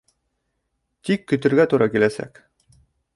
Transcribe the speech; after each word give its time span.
Тик, 1.09 1.27
көтөргә 1.33 1.67
тура 1.75 1.89
киләсәк. 1.97 2.45